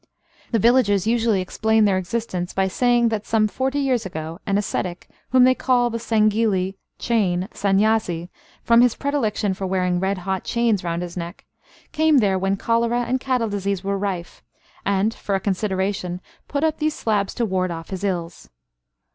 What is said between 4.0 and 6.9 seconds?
ago, an ascetic, whom they call the sangili